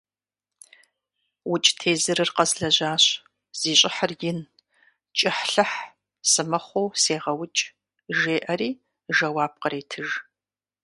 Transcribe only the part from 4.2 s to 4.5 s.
ин,